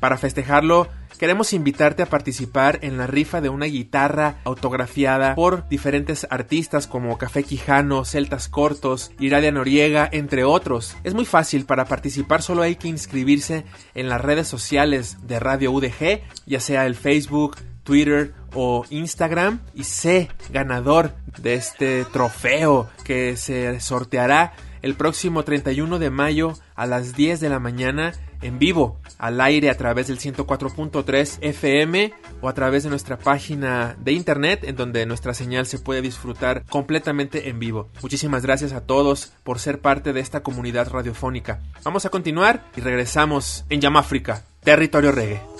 para 0.00 0.18
festejarlo 0.18 0.86
queremos 1.18 1.52
invitarte 1.52 2.02
a 2.02 2.06
participar 2.06 2.78
en 2.82 2.96
la 2.96 3.06
rifa 3.06 3.40
de 3.40 3.48
una 3.48 3.66
guitarra 3.66 4.36
autografiada 4.44 5.34
por 5.34 5.68
diferentes 5.68 6.26
artistas 6.30 6.86
como 6.86 7.18
Café 7.18 7.42
Quijano, 7.42 8.04
Celtas 8.04 8.48
Cortos, 8.48 9.10
Iradia 9.18 9.52
Noriega, 9.52 10.08
entre 10.10 10.44
otros. 10.44 10.96
Es 11.04 11.14
muy 11.14 11.24
fácil, 11.26 11.66
para 11.66 11.84
participar 11.84 12.42
solo 12.42 12.62
hay 12.62 12.76
que 12.76 12.88
inscribirse 12.88 13.64
en 13.94 14.08
las 14.08 14.20
redes 14.20 14.48
sociales 14.48 15.18
de 15.26 15.40
Radio 15.40 15.72
UDG, 15.72 16.22
ya 16.46 16.60
sea 16.60 16.86
el 16.86 16.94
Facebook, 16.94 17.56
Twitter 17.82 18.34
o 18.54 18.84
Instagram 18.90 19.60
y 19.74 19.84
sé 19.84 20.28
ganador 20.50 21.14
de 21.38 21.54
este 21.54 22.04
trofeo 22.04 22.88
que 23.04 23.36
se 23.36 23.80
sorteará 23.80 24.52
el 24.82 24.94
próximo 24.94 25.42
31 25.42 25.98
de 25.98 26.10
mayo 26.10 26.52
a 26.74 26.86
las 26.86 27.14
10 27.14 27.40
de 27.40 27.48
la 27.48 27.58
mañana 27.58 28.12
en 28.42 28.58
vivo, 28.58 28.98
al 29.18 29.40
aire 29.40 29.70
a 29.70 29.76
través 29.76 30.08
del 30.08 30.18
104.3 30.18 31.38
FM 31.40 32.12
o 32.40 32.48
a 32.48 32.54
través 32.54 32.84
de 32.84 32.90
nuestra 32.90 33.18
página 33.18 33.96
de 33.98 34.12
internet 34.12 34.64
en 34.64 34.76
donde 34.76 35.06
nuestra 35.06 35.34
señal 35.34 35.66
se 35.66 35.78
puede 35.78 36.02
disfrutar 36.02 36.64
completamente 36.66 37.48
en 37.48 37.58
vivo. 37.58 37.88
Muchísimas 38.02 38.42
gracias 38.42 38.72
a 38.72 38.82
todos 38.82 39.32
por 39.42 39.58
ser 39.58 39.80
parte 39.80 40.12
de 40.12 40.20
esta 40.20 40.42
comunidad 40.42 40.88
radiofónica. 40.90 41.60
Vamos 41.84 42.06
a 42.06 42.10
continuar 42.10 42.64
y 42.76 42.80
regresamos 42.80 43.64
en 43.68 43.80
Yamáfrica, 43.80 44.44
territorio 44.62 45.12
reggae. 45.12 45.57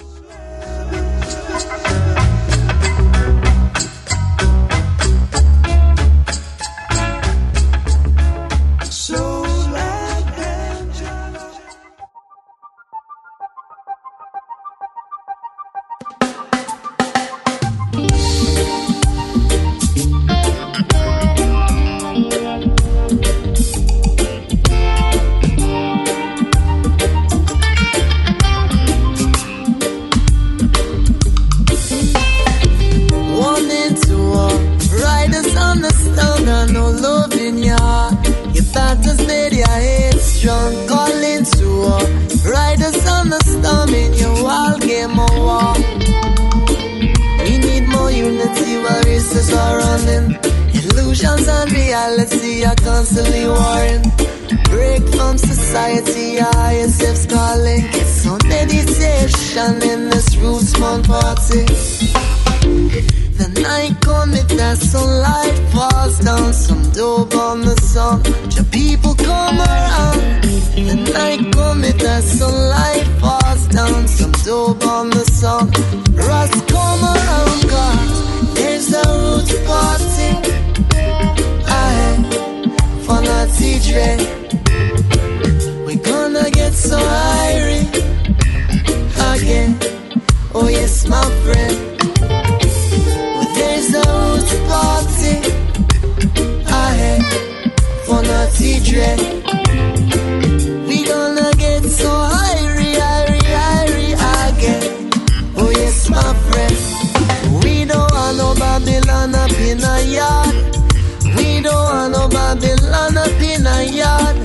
lion. 113.79 114.37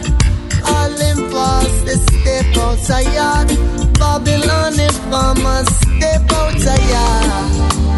All 0.65 0.93
him 1.05 1.19
fast, 1.31 1.85
they 1.85 1.99
step 2.11 2.57
outside. 2.57 3.47
Babylon, 3.99 4.79
if 4.79 4.99
I 5.11 5.33
must, 5.41 5.73
step 5.81 6.31
outside. 6.31 7.92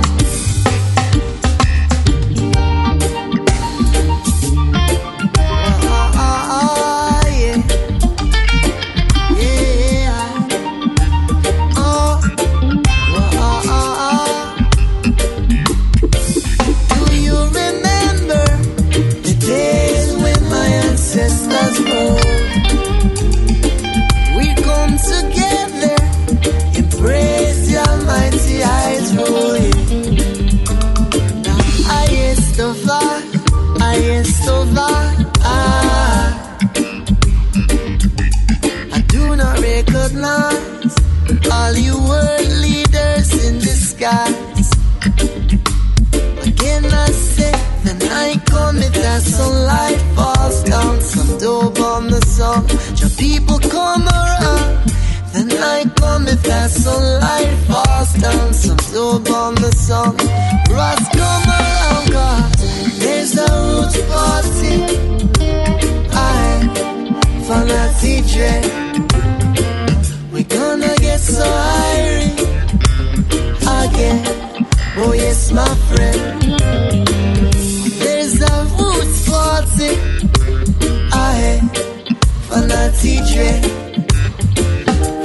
We're 70.33 70.43
gonna 70.43 70.93
get 70.97 71.19
so 71.21 71.45
irie 71.45 72.33
again. 73.85 74.67
Oh 74.97 75.13
yes, 75.13 75.53
my 75.53 75.65
friend. 75.87 76.59
There's 78.01 78.41
a. 78.41 78.65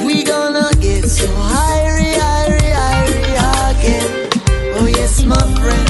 We 0.06 0.22
gonna 0.22 0.70
get 0.80 1.04
so 1.08 1.26
again. 3.74 4.08
Oh 4.76 4.86
yes, 4.86 5.24
my 5.24 5.36
friend. 5.61 5.89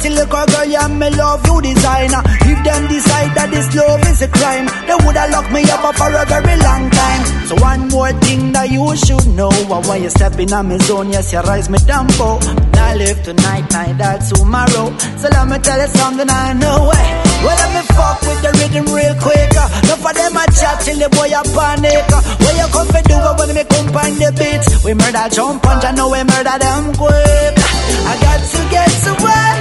Pretty 0.00 0.14
little 0.14 0.46
girl, 0.46 0.64
yeah, 0.64 0.88
me 0.88 1.10
love 1.10 1.46
you 1.46 1.60
designer. 1.60 2.39
Them 2.60 2.86
decide 2.92 3.32
that 3.34 3.48
this 3.50 3.72
love 3.74 4.04
is 4.04 4.20
a 4.22 4.28
crime, 4.28 4.68
they 4.86 4.94
woulda 5.00 5.24
locked 5.32 5.50
me 5.50 5.64
up 5.72 5.80
for 5.96 6.12
a 6.12 6.22
very 6.28 6.56
long 6.60 6.86
time. 6.92 7.22
So 7.48 7.56
one 7.56 7.88
more 7.88 8.12
thing 8.20 8.52
that 8.52 8.68
you 8.70 8.84
should 9.00 9.26
know, 9.32 9.48
uh, 9.48 9.80
when 9.88 10.04
you 10.04 10.10
step 10.12 10.38
in 10.38 10.52
on 10.52 10.68
my 10.68 10.76
zone, 10.84 11.08
yes, 11.10 11.32
you 11.32 11.40
rise 11.40 11.68
me 11.72 11.78
tempo. 11.82 12.36
I 12.76 12.94
live 13.00 13.22
tonight, 13.24 13.64
night 13.72 13.96
that 13.98 14.22
tomorrow. 14.28 14.92
So 15.18 15.26
let 15.32 15.48
me 15.48 15.56
tell 15.64 15.80
you 15.80 15.88
something 15.88 16.28
I 16.28 16.52
know. 16.52 16.92
eh. 16.92 17.06
Well, 17.42 17.56
let 17.56 17.70
me 17.74 17.82
fuck 17.96 18.20
with 18.28 18.40
the 18.44 18.50
rhythm 18.60 18.86
real 18.92 19.14
quick. 19.24 19.50
uh. 19.56 19.66
Enough 19.88 20.04
of 20.04 20.14
them 20.14 20.36
a 20.36 20.44
chat 20.52 20.76
till 20.84 20.98
the 21.00 21.08
boy 21.16 21.32
a 21.32 21.40
panic. 21.56 22.06
uh. 22.12 22.20
What 22.44 22.54
you 22.60 22.68
come 22.70 22.88
for 22.92 23.02
do 23.08 23.16
when 23.40 23.48
me 23.56 23.64
come 23.66 23.88
find 23.90 24.14
the 24.20 24.30
beat? 24.36 24.62
We 24.84 24.92
murder 24.94 25.26
jump 25.32 25.64
punch, 25.64 25.84
I 25.88 25.92
know 25.96 26.12
we 26.12 26.20
murder 26.22 26.56
them 26.60 26.92
quick. 26.92 27.54
I 27.56 28.14
got 28.20 28.40
to 28.44 28.60
get 28.68 28.92
away, 29.16 29.56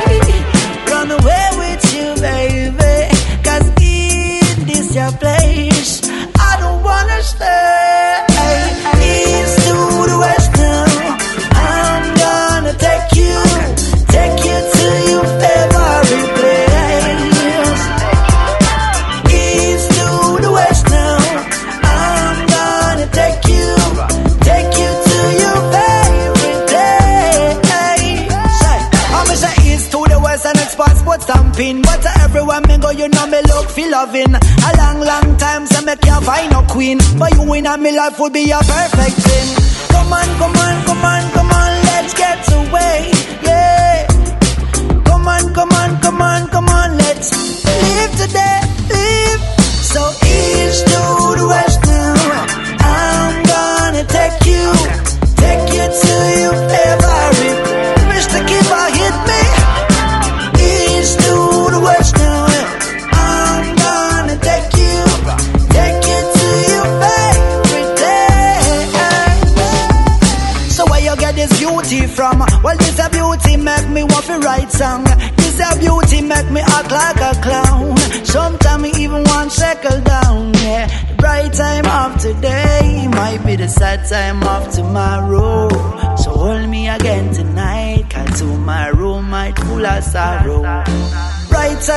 run 0.92 1.10
away 1.16 1.48
with 1.58 1.84
you, 1.96 2.08
baby. 2.22 2.49
Loving. 33.90 34.34
A 34.36 34.70
long, 34.78 35.00
long 35.02 35.38
time, 35.38 35.66
so 35.66 35.82
me 35.82 35.96
can't 35.98 36.24
find 36.24 36.52
no 36.52 36.62
queen. 36.64 37.00
But 37.18 37.34
you 37.34 37.54
in 37.54 37.66
a 37.66 37.78
me 37.78 37.92
life 37.92 38.20
would 38.20 38.34
be 38.34 38.50
a 38.52 38.60
perfect 38.60 39.18
thing. 39.26 39.48
Come 39.90 40.14
on, 40.14 40.28
come 40.38 40.56
on, 40.56 40.86
come 40.86 41.04
on, 41.04 41.32
come 41.32 41.52
on, 41.52 41.72
let's 41.90 42.14
get 42.14 42.40
away. 42.54 42.99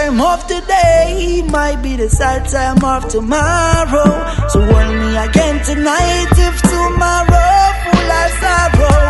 Time 0.03 0.21
of 0.21 0.45
today 0.49 1.45
might 1.49 1.81
be 1.81 1.95
the 1.95 2.09
sad 2.09 2.49
time 2.49 2.83
of 2.85 3.09
tomorrow. 3.09 4.11
So 4.49 4.61
hold 4.61 4.95
me 5.01 5.17
again 5.17 5.63
tonight 5.65 6.29
if 6.33 6.63
tomorrow 6.63 7.63
full 7.85 8.11
of 8.21 8.31
sorrow. 8.41 9.02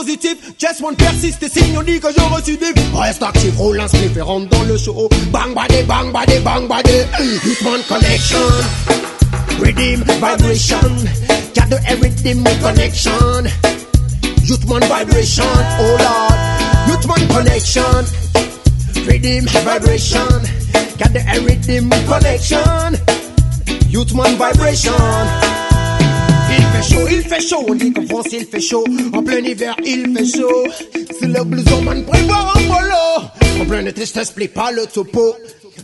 Positif. 0.00 0.54
Just 0.58 0.82
one 0.82 0.96
persiste 0.96 1.46
signe, 1.48 1.76
on 1.76 1.82
dit 1.82 2.00
que 2.00 2.08
je 2.12 2.34
récidive. 2.34 2.74
Reste 2.94 3.22
oh, 3.22 3.26
actif, 3.26 3.56
roule 3.56 3.80
un 3.80 3.88
spliff 3.88 4.16
et 4.16 4.20
rentre 4.20 4.48
dans 4.48 4.62
le 4.62 4.76
show. 4.78 5.08
Bang 5.30 5.54
body, 5.54 5.82
bang 5.86 6.10
body, 6.12 6.38
bang 6.40 6.66
body. 6.66 6.98
Hitman 7.44 7.82
connection. 7.86 8.50
Rhythm, 9.60 10.02
vibration. 10.20 10.90
The 11.54 11.78
rhythm 12.00 12.42
connection. 12.60 13.46
Youthman 14.42 14.82
vibration, 14.88 15.44
oh 15.78 15.96
lord. 16.04 16.38
Youthman 16.88 17.28
connection. 17.28 18.04
Rhythm, 19.06 19.46
vibration. 19.64 20.40
The 20.98 21.20
rhythm 21.46 21.90
connection. 22.08 22.96
Youthman 23.90 24.36
vibration. 24.36 25.59
Il 26.80 26.86
fait 26.86 26.94
chaud, 26.94 27.08
il 27.10 27.22
fait 27.22 27.40
chaud, 27.42 27.64
on 27.68 27.74
dit 27.74 27.92
qu'en 27.92 28.06
France 28.06 28.28
il 28.32 28.46
fait 28.46 28.60
chaud. 28.60 28.84
En 29.12 29.22
plein 29.22 29.40
hiver, 29.40 29.76
il 29.84 30.16
fait 30.16 30.38
chaud. 30.38 30.64
C'est 31.18 31.26
le 31.26 31.44
blouson 31.44 31.84
prévoir 32.06 32.56
un 32.56 32.60
polo. 32.62 33.60
En 33.60 33.66
pleine 33.66 33.92
tristesse, 33.92 34.30
plie 34.30 34.48
pas 34.48 34.72
le 34.72 34.86
topo. 34.86 35.34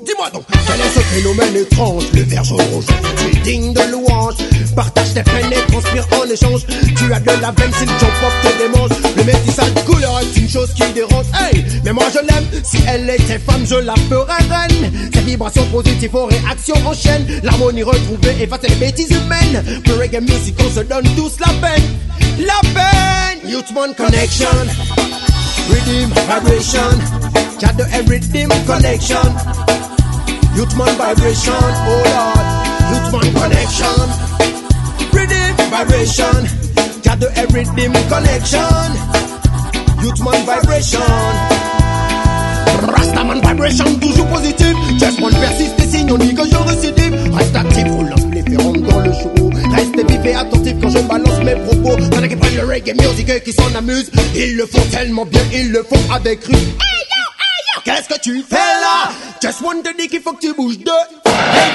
Dis-moi 0.07 0.31
donc, 0.31 0.45
quel 0.49 0.81
est 0.81 0.95
ce 0.95 1.01
phénomène 1.01 1.57
étrange? 1.57 2.05
Le 2.13 2.21
jaune 2.21 2.61
rouge, 2.71 2.85
tu 3.17 3.37
es 3.37 3.41
digne 3.41 3.73
de 3.73 3.81
louange. 3.91 4.35
Partage 4.77 5.15
tes 5.15 5.23
peines 5.25 5.53
et 5.53 5.73
transpire 5.73 6.07
en 6.13 6.31
échange. 6.31 6.65
Tu 6.97 7.13
as 7.13 7.19
de 7.19 7.43
la 7.43 7.51
veine, 7.51 7.73
si 7.77 7.87
le 7.87 7.93
jump 7.99 8.13
te 8.43 8.59
démange. 8.59 8.91
Le 9.17 9.25
métissage 9.25 9.75
de 9.75 9.81
couleur 9.81 10.21
est 10.21 10.39
une 10.39 10.49
chose 10.49 10.73
qui 10.75 10.93
dérange. 10.93 11.27
Hey, 11.35 11.65
mais 11.85 11.93
moi 11.93 12.05
je 12.13 12.21
l'aime. 12.21 12.47
Si 12.63 12.79
elle 12.87 13.11
était 13.11 13.41
femme, 13.41 13.67
je 13.67 13.75
la 13.75 13.95
ferais 14.09 14.45
reine. 14.49 15.11
Ces 15.13 15.21
vibrations 15.23 15.67
positives 15.73 16.15
aux 16.15 16.27
réactions 16.27 16.77
en 16.87 16.95
chaîne. 16.95 17.27
L'harmonie 17.43 17.83
retrouvée 17.83 18.37
efface 18.41 18.63
les 18.63 18.77
bêtises 18.77 19.11
humaines. 19.11 19.65
Le 19.87 19.95
reggae 19.95 20.21
music, 20.21 20.55
on 20.65 20.71
se 20.73 20.85
donne 20.85 21.09
tous 21.17 21.33
la 21.41 21.53
peine. 21.55 21.83
La 22.39 22.61
peine! 22.73 23.51
Youthman 23.51 23.93
Connection. 23.97 24.47
Rhythm, 25.69 26.11
vibration. 26.11 27.27
The 27.77 27.85
rhythm 28.09 28.49
connection. 28.65 29.66
Youthman 30.57 30.89
vibration, 30.97 31.53
oh 31.53 32.03
Lord. 32.09 32.47
Youthman 32.89 33.29
connection. 33.37 33.99
Rhythm, 35.13 35.53
vibration. 35.69 36.37
Got 37.05 37.21
the 37.21 37.29
rhythm 37.53 37.93
connection. 38.09 38.89
Youthman 40.01 40.47
vibration. 40.47 41.05
Rastaman 42.89 43.41
vibration, 43.43 44.01
toujours 44.01 44.27
positif. 44.29 44.75
Just 44.99 45.21
one 45.21 45.35
persiste 45.35 45.79
et 45.79 45.89
signe, 45.89 46.11
on 46.11 46.17
dit 46.17 46.35
que 46.35 46.49
je 46.49 46.57
récidive. 46.57 47.35
Reste 47.35 47.57
actif, 47.57 47.87
spliff 48.17 48.45
et 48.51 48.57
rentre 48.57 48.81
dans 48.81 49.01
le 49.01 49.13
show. 49.13 49.31
Reste 49.75 50.11
vif 50.11 50.25
et 50.25 50.35
attentif 50.35 50.75
quand 50.81 50.89
je 50.89 50.99
balance 51.01 51.39
mes 51.45 51.57
propos. 51.57 51.99
Y'en 52.15 52.23
a 52.23 52.29
qui 52.29 52.37
prennent 52.37 52.57
le 52.57 52.65
reggae 52.65 52.95
music 52.99 53.29
et 53.29 53.41
qui 53.43 53.53
s'en 53.53 53.75
amusent. 53.75 54.11
Ils 54.35 54.57
le 54.57 54.65
font 54.65 54.87
tellement 54.91 55.27
bien, 55.27 55.43
ils 55.53 55.71
le 55.71 55.83
font 55.83 56.01
avec 56.15 56.45
rue. 56.45 56.96
Qu'est-ce 57.87 58.09
que 58.09 58.21
tu 58.21 58.43
fais 58.43 58.57
là? 58.57 59.11
Just 59.41 59.63
one 59.63 59.83
te 59.83 59.97
dit 59.97 60.09
qu'il 60.09 60.21
faut 60.21 60.33
que 60.33 60.41
tu 60.41 60.53
bouges 60.53 60.79
de 60.79 60.91
Hey 61.25 61.71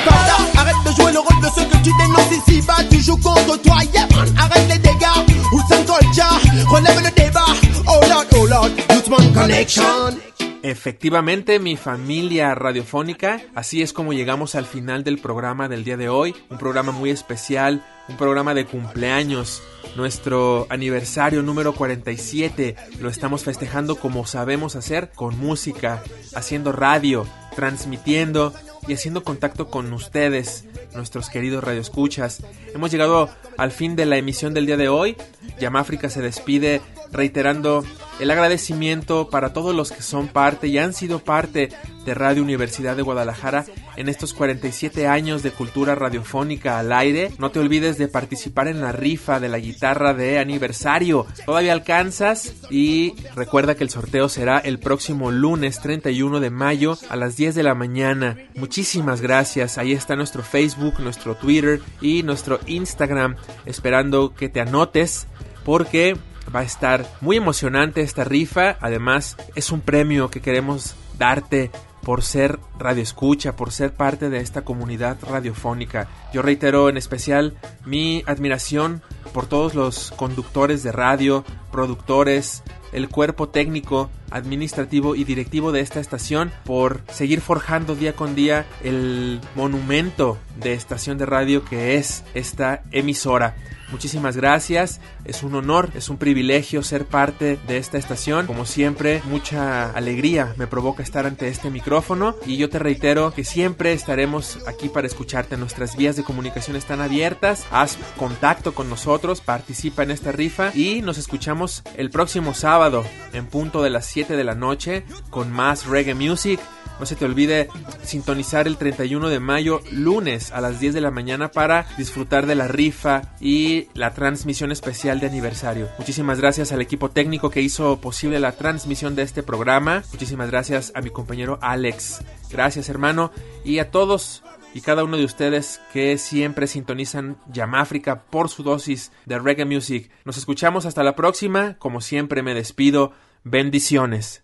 arrête 0.57 0.75
de 0.85 0.91
jouer 0.91 1.11
le 1.13 1.19
rôle 1.19 1.41
de 1.41 1.47
ce 1.47 1.61
que 1.61 1.77
tu 1.83 1.91
dénonces 1.97 2.31
ici. 2.31 2.61
Bas 2.67 2.83
Tu 2.89 3.01
joues 3.01 3.17
contre 3.17 3.57
toi, 3.61 3.77
yeah. 3.93 4.07
Man, 4.13 4.27
arrête 4.37 4.67
les 4.69 4.77
dégâts. 4.77 5.21
Hudson 5.53 5.83
Culture, 5.85 6.69
relève 6.69 7.01
le 7.01 7.11
débat. 7.11 7.45
Oh 7.87 7.99
lord, 8.09 8.25
oh 8.35 8.45
lord, 8.45 8.69
Youthman 8.89 9.33
Connection 9.33 10.50
Efectivamente, 10.63 11.57
mi 11.57 11.75
familia 11.75 12.53
radiofónica, 12.53 13.41
así 13.55 13.81
es 13.81 13.93
como 13.93 14.13
llegamos 14.13 14.53
al 14.53 14.65
final 14.65 15.03
del 15.03 15.17
programa 15.17 15.67
del 15.67 15.83
día 15.83 15.97
de 15.97 16.07
hoy, 16.07 16.35
un 16.51 16.59
programa 16.59 16.91
muy 16.91 17.09
especial, 17.09 17.83
un 18.07 18.15
programa 18.15 18.53
de 18.53 18.65
cumpleaños, 18.65 19.63
nuestro 19.95 20.67
aniversario 20.69 21.41
número 21.41 21.73
47, 21.73 22.75
lo 22.99 23.09
estamos 23.09 23.43
festejando 23.43 23.95
como 23.95 24.27
sabemos 24.27 24.75
hacer, 24.75 25.09
con 25.15 25.35
música, 25.39 26.03
haciendo 26.35 26.71
radio, 26.71 27.25
transmitiendo 27.55 28.53
y 28.87 28.93
haciendo 28.93 29.23
contacto 29.23 29.67
con 29.67 29.91
ustedes, 29.93 30.65
nuestros 30.93 31.29
queridos 31.29 31.63
radioescuchas. 31.63 32.43
Hemos 32.75 32.91
llegado 32.91 33.29
al 33.57 33.71
fin 33.71 33.95
de 33.95 34.05
la 34.05 34.17
emisión 34.17 34.53
del 34.53 34.67
día 34.67 34.77
de 34.77 34.89
hoy. 34.89 35.17
Yamáfrica 35.59 36.09
se 36.09 36.21
despide 36.21 36.81
reiterando 37.11 37.83
el 38.19 38.29
agradecimiento 38.29 39.29
para 39.29 39.51
todos 39.53 39.75
los 39.75 39.91
que 39.91 40.01
son 40.01 40.27
parte 40.27 40.67
y 40.67 40.77
han 40.77 40.93
sido 40.93 41.19
parte 41.19 41.69
de 42.05 42.13
Radio 42.13 42.43
Universidad 42.43 42.95
de 42.95 43.01
Guadalajara 43.01 43.65
en 43.95 44.09
estos 44.09 44.33
47 44.33 45.07
años 45.07 45.43
de 45.43 45.51
cultura 45.51 45.95
radiofónica 45.95 46.79
al 46.79 46.91
aire. 46.93 47.31
No 47.37 47.51
te 47.51 47.59
olvides 47.59 47.97
de 47.97 48.07
participar 48.07 48.67
en 48.67 48.81
la 48.81 48.91
rifa 48.91 49.39
de 49.39 49.49
la 49.49 49.59
guitarra 49.59 50.13
de 50.13 50.39
aniversario. 50.39 51.25
Todavía 51.45 51.73
alcanzas 51.73 52.53
y 52.69 53.13
recuerda 53.35 53.75
que 53.75 53.83
el 53.83 53.89
sorteo 53.89 54.29
será 54.29 54.59
el 54.59 54.79
próximo 54.79 55.31
lunes 55.31 55.79
31 55.79 56.39
de 56.39 56.49
mayo 56.49 56.97
a 57.09 57.15
las 57.15 57.35
10 57.37 57.55
de 57.55 57.63
la 57.63 57.75
mañana. 57.75 58.37
Muchísimas 58.55 59.21
gracias. 59.21 59.77
Ahí 59.77 59.93
está 59.93 60.15
nuestro 60.15 60.43
Facebook, 60.43 60.99
nuestro 60.99 61.35
Twitter 61.35 61.81
y 62.01 62.23
nuestro 62.23 62.59
Instagram 62.67 63.35
esperando 63.65 64.33
que 64.33 64.49
te 64.49 64.61
anotes 64.61 65.27
porque 65.63 66.17
va 66.53 66.61
a 66.61 66.63
estar 66.63 67.05
muy 67.21 67.37
emocionante 67.37 68.01
esta 68.01 68.23
rifa. 68.23 68.77
Además, 68.81 69.37
es 69.55 69.71
un 69.71 69.81
premio 69.81 70.29
que 70.29 70.41
queremos 70.41 70.95
darte 71.17 71.71
por 72.01 72.23
ser 72.23 72.59
radio 72.79 73.03
escucha, 73.03 73.55
por 73.55 73.71
ser 73.71 73.93
parte 73.93 74.29
de 74.29 74.39
esta 74.39 74.63
comunidad 74.63 75.17
radiofónica. 75.21 76.07
Yo 76.33 76.41
reitero 76.41 76.89
en 76.89 76.97
especial 76.97 77.55
mi 77.85 78.23
admiración 78.25 79.01
por 79.33 79.45
todos 79.45 79.75
los 79.75 80.11
conductores 80.11 80.83
de 80.83 80.91
radio, 80.91 81.45
productores, 81.71 82.63
el 82.91 83.07
cuerpo 83.07 83.49
técnico, 83.49 84.09
administrativo 84.31 85.15
y 85.15 85.23
directivo 85.23 85.71
de 85.71 85.81
esta 85.81 85.99
estación 85.99 86.51
por 86.65 87.01
seguir 87.11 87.41
forjando 87.41 87.95
día 87.95 88.13
con 88.13 88.35
día 88.35 88.65
el 88.83 89.39
monumento 89.55 90.37
de 90.57 90.73
estación 90.73 91.17
de 91.17 91.25
radio 91.25 91.63
que 91.63 91.95
es 91.95 92.23
esta 92.33 92.83
emisora. 92.91 93.55
Muchísimas 93.91 94.37
gracias, 94.37 95.01
es 95.25 95.43
un 95.43 95.53
honor, 95.55 95.89
es 95.95 96.09
un 96.09 96.17
privilegio 96.17 96.81
ser 96.81 97.05
parte 97.05 97.59
de 97.67 97.77
esta 97.77 97.97
estación. 97.97 98.47
Como 98.47 98.65
siempre, 98.65 99.21
mucha 99.25 99.91
alegría 99.91 100.53
me 100.57 100.67
provoca 100.67 101.03
estar 101.03 101.25
ante 101.25 101.47
este 101.49 101.69
micrófono 101.69 102.35
y 102.45 102.57
yo 102.57 102.69
te 102.69 102.79
reitero 102.79 103.33
que 103.33 103.43
siempre 103.43 103.93
estaremos 103.93 104.59
aquí 104.67 104.89
para 104.89 105.07
escucharte. 105.07 105.57
Nuestras 105.57 105.97
vías 105.97 106.15
de 106.15 106.23
comunicación 106.23 106.77
están 106.77 107.01
abiertas, 107.01 107.65
haz 107.71 107.97
contacto 108.17 108.73
con 108.73 108.89
nosotros, 108.89 109.41
participa 109.41 110.03
en 110.03 110.11
esta 110.11 110.31
rifa 110.31 110.71
y 110.73 111.01
nos 111.01 111.17
escuchamos 111.17 111.83
el 111.97 112.09
próximo 112.09 112.53
sábado 112.53 113.03
en 113.33 113.45
punto 113.45 113.83
de 113.83 113.89
las 113.89 114.05
7 114.05 114.35
de 114.35 114.43
la 114.43 114.55
noche 114.55 115.03
con 115.29 115.51
más 115.51 115.85
reggae 115.85 116.15
music. 116.15 116.59
No 117.01 117.07
se 117.07 117.15
te 117.15 117.25
olvide 117.25 117.67
sintonizar 118.03 118.67
el 118.67 118.77
31 118.77 119.29
de 119.29 119.39
mayo, 119.39 119.81
lunes 119.91 120.51
a 120.51 120.61
las 120.61 120.79
10 120.79 120.93
de 120.93 121.01
la 121.01 121.09
mañana 121.09 121.49
para 121.49 121.87
disfrutar 121.97 122.45
de 122.45 122.53
la 122.53 122.67
rifa 122.67 123.33
y 123.39 123.87
la 123.95 124.13
transmisión 124.13 124.71
especial 124.71 125.19
de 125.19 125.25
aniversario. 125.25 125.89
Muchísimas 125.97 126.39
gracias 126.39 126.71
al 126.71 126.79
equipo 126.79 127.09
técnico 127.09 127.49
que 127.49 127.63
hizo 127.63 127.99
posible 127.99 128.39
la 128.39 128.51
transmisión 128.51 129.15
de 129.15 129.23
este 129.23 129.41
programa. 129.41 130.03
Muchísimas 130.11 130.51
gracias 130.51 130.91
a 130.93 131.01
mi 131.01 131.09
compañero 131.09 131.57
Alex. 131.63 132.21
Gracias 132.51 132.87
hermano 132.87 133.31
y 133.65 133.79
a 133.79 133.89
todos 133.89 134.43
y 134.75 134.81
cada 134.81 135.03
uno 135.03 135.17
de 135.17 135.25
ustedes 135.25 135.81
que 135.93 136.19
siempre 136.19 136.67
sintonizan 136.67 137.37
Yamáfrica 137.51 138.25
por 138.25 138.47
su 138.47 138.61
dosis 138.61 139.11
de 139.25 139.39
reggae 139.39 139.65
music. 139.65 140.11
Nos 140.23 140.37
escuchamos 140.37 140.85
hasta 140.85 141.01
la 141.01 141.15
próxima. 141.15 141.79
Como 141.79 141.99
siempre 141.99 142.43
me 142.43 142.53
despido. 142.53 143.13
Bendiciones. 143.43 144.43